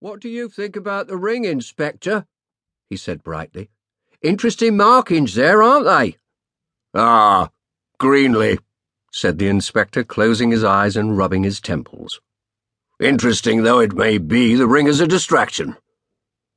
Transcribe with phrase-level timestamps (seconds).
[0.00, 2.24] What do you think about the ring, Inspector?
[2.88, 3.68] he said brightly.
[4.22, 6.16] Interesting markings there, aren't they?
[6.94, 7.50] Ah,
[8.00, 8.58] Greenley,
[9.12, 12.18] said the inspector, closing his eyes and rubbing his temples.
[12.98, 15.76] Interesting though it may be, the ring is a distraction.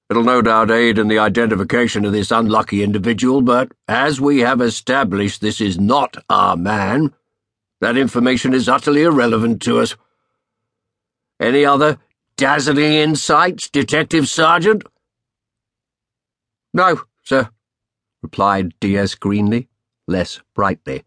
[0.10, 4.62] It'll no doubt aid in the identification of this unlucky individual, but as we have
[4.62, 7.14] established this is not our man,
[7.82, 9.98] that information is utterly irrelevant to us.
[11.42, 12.00] Any other
[12.38, 14.84] dazzling insights, Detective Sergeant?
[16.74, 17.50] No, sir,
[18.22, 19.16] replied D.S.
[19.16, 19.68] Greenley,
[20.08, 21.04] less brightly.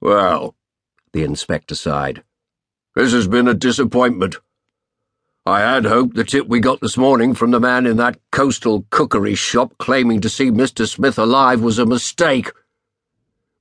[0.00, 0.54] Well,
[1.12, 2.22] the inspector sighed.
[2.94, 4.36] This has been a disappointment.
[5.46, 8.86] I had hoped the tip we got this morning from the man in that coastal
[8.88, 10.88] cookery shop claiming to see Mr.
[10.88, 12.50] Smith alive was a mistake.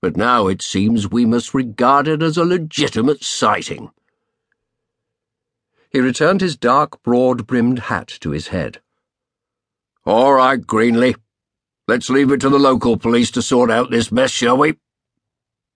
[0.01, 3.91] But now it seems we must regard it as a legitimate sighting.
[5.93, 8.81] He returned his dark, broad brimmed hat to his head.
[10.05, 11.15] All right, Greenley.
[11.87, 14.73] Let's leave it to the local police to sort out this mess, shall we?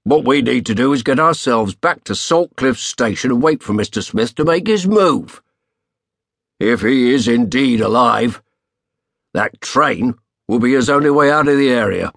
[0.05, 3.73] What we need to do is get ourselves back to Saltcliffe Station and wait for
[3.73, 4.02] Mr.
[4.03, 5.44] Smith to make his move.
[6.59, 8.42] If he is indeed alive,
[9.36, 10.16] that train
[10.47, 12.11] will be his only way out of the area.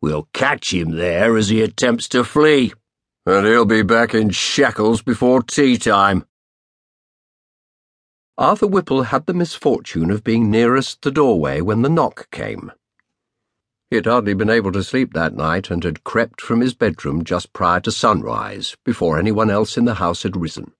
[0.00, 2.72] We'll catch him there as he attempts to flee,
[3.26, 6.24] and he'll be back in shackles before tea time.
[8.40, 12.72] Arthur Whipple had the misfortune of being nearest the doorway when the knock came.
[13.90, 17.22] He had hardly been able to sleep that night and had crept from his bedroom
[17.22, 20.72] just prior to sunrise, before anyone else in the house had risen.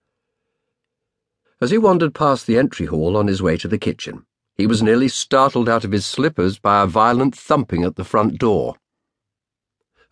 [1.60, 4.82] As he wandered past the entry hall on his way to the kitchen, he was
[4.82, 8.76] nearly startled out of his slippers by a violent thumping at the front door.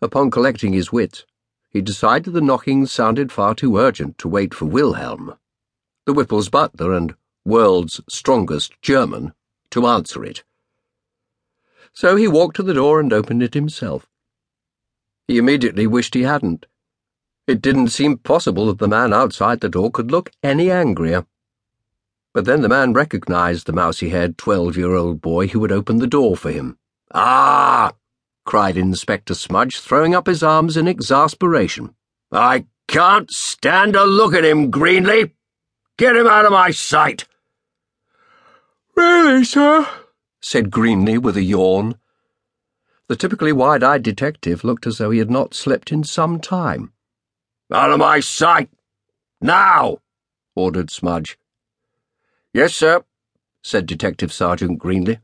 [0.03, 1.25] Upon collecting his wits,
[1.71, 5.33] he decided the knocking sounded far too urgent to wait for Wilhelm,
[6.05, 7.15] the Whipple's butler and
[7.49, 9.33] world's strongest German,
[9.71, 10.43] to answer it
[11.93, 14.07] so he walked to the door and opened it himself.
[15.27, 16.65] He immediately wished he hadn't.
[17.47, 21.25] It didn't seem possible that the man outside the door could look any angrier.
[22.33, 25.99] But then the man recognized the mousy haired twelve year old boy who had opened
[25.99, 26.77] the door for him.
[27.13, 27.91] Ah!
[28.45, 31.95] cried Inspector Smudge, throwing up his arms in exasperation.
[32.31, 35.31] I can't stand to look at him, Greenley.
[35.97, 37.25] Get him out of my sight.
[38.99, 39.87] Really, sir?
[40.41, 41.97] said Greenley with a yawn.
[43.07, 46.91] The typically wide eyed detective looked as though he had not slept in some time.
[47.71, 48.69] Out of my sight!
[49.39, 49.99] Now!
[50.53, 51.37] ordered Smudge.
[52.53, 53.05] Yes, sir,
[53.63, 55.21] said Detective Sergeant Greenley.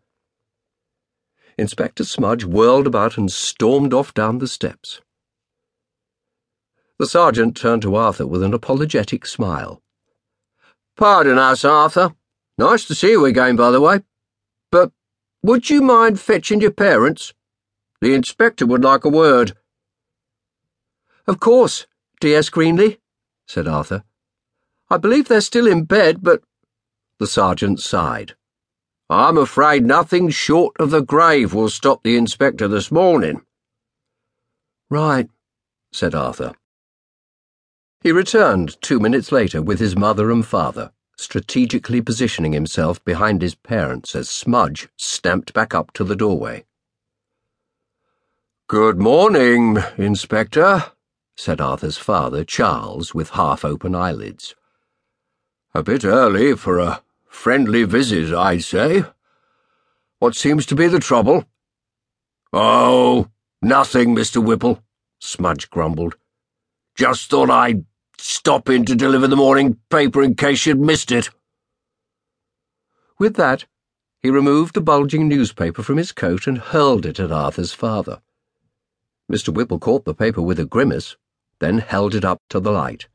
[1.58, 5.02] Inspector Smudge whirled about and stormed off down the steps.
[6.98, 9.82] The sergeant turned to Arthur with an apologetic smile.
[10.96, 12.16] Pardon us, Arthur.
[12.58, 14.02] Nice to see you again, by the way.
[14.72, 14.92] But
[15.44, 17.34] would you mind fetching your parents?
[18.00, 19.58] The inspector would like a word.
[21.28, 21.86] Of course,
[22.22, 22.50] D.S.
[22.50, 23.00] Greenley,
[23.46, 24.04] said Arthur.
[24.90, 26.44] I believe they're still in bed, but.
[27.20, 28.36] The sergeant sighed.
[29.10, 33.42] I'm afraid nothing short of the grave will stop the inspector this morning.
[34.90, 35.30] Right,
[35.92, 36.54] said Arthur.
[38.02, 43.56] He returned two minutes later with his mother and father strategically positioning himself behind his
[43.56, 46.66] parents as Smudge stamped back up to the doorway.
[48.68, 50.84] Good morning, Inspector,
[51.36, 54.56] said Arthur's father, Charles, with half open eyelids.
[55.74, 59.04] A bit early for a friendly visit, I'd say.
[60.20, 61.46] What seems to be the trouble?
[62.54, 63.28] Oh,
[63.62, 64.44] nothing, Mr.
[64.44, 64.82] Whipple,
[65.20, 66.16] Smudge grumbled.
[66.96, 67.86] Just thought I'd
[68.28, 71.30] Stop in to deliver the morning paper in case you'd missed it.
[73.20, 73.66] With that,
[74.20, 78.24] he removed the bulging newspaper from his coat and hurled it at Arthur's father.
[79.32, 79.54] Mr.
[79.54, 81.18] Whipple caught the paper with a grimace,
[81.60, 83.06] then held it up to the light.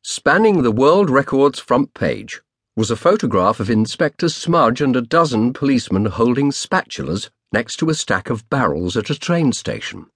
[0.00, 2.40] Spanning the world record's front page
[2.74, 7.94] was a photograph of Inspector Smudge and a dozen policemen holding spatulas next to a
[7.94, 10.06] stack of barrels at a train station.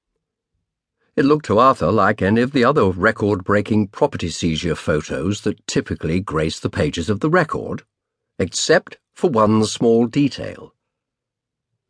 [1.14, 5.66] It looked to Arthur like any of the other record breaking property seizure photos that
[5.66, 7.82] typically grace the pages of the record,
[8.38, 10.74] except for one small detail.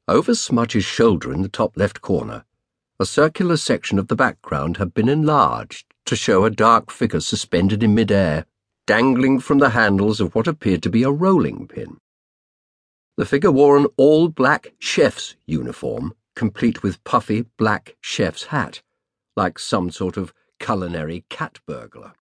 [0.09, 2.45] Over Smudge's shoulder in the top left corner,
[2.99, 7.85] a circular section of the background had been enlarged to show a dark figure suspended
[7.85, 8.45] in midair,
[8.89, 11.99] dangling from the handles of what appeared to be a rolling pin.
[13.17, 18.83] The figure wore an all black chef's uniform, complete with puffy black chef's hat
[19.37, 22.13] like some sort of culinary cat burglar.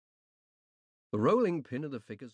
[1.12, 2.28] The rolling pin of the figure's